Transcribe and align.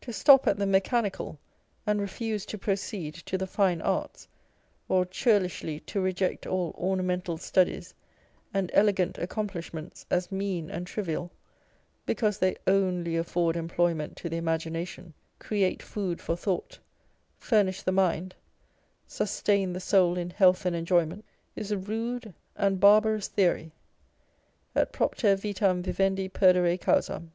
To 0.00 0.12
stop 0.12 0.48
at 0.48 0.56
the 0.56 0.66
mechanical, 0.66 1.38
and 1.86 2.00
refuse 2.00 2.44
to 2.46 2.58
proceed 2.58 3.14
to 3.14 3.38
the 3.38 3.46
fine 3.46 3.80
arts, 3.80 4.26
or 4.88 5.06
churlishly 5.06 5.78
to 5.86 6.00
reject 6.00 6.48
all 6.48 6.74
ornamental 6.76 7.38
studies 7.38 7.94
and 8.52 8.72
elegant 8.74 9.18
accomplishments 9.18 10.04
as 10.10 10.32
mean 10.32 10.68
and 10.68 10.84
trivial, 10.84 11.30
because 12.06 12.38
they 12.38 12.56
only 12.66 13.16
afford 13.16 13.54
employment 13.54 14.16
to 14.16 14.28
the 14.28 14.36
imagination, 14.36 15.14
create 15.38 15.80
food 15.80 16.20
for 16.20 16.34
thought, 16.34 16.80
furnish 17.38 17.82
the 17.82 17.92
mind, 17.92 18.34
sustain 19.06 19.74
the 19.74 19.78
soul 19.80 20.18
in 20.18 20.30
health 20.30 20.66
and 20.66 20.74
enjoyment, 20.74 21.24
is 21.54 21.70
a 21.70 21.78
rude 21.78 22.34
and 22.56 22.80
barbarous 22.80 23.28
theory 23.28 23.70
â€" 24.74 24.80
Et 24.80 24.92
propter 24.92 25.36
vitam 25.36 25.84
vivendi 25.84 26.28
pcrdcre 26.28 26.80
causam. 26.80 27.30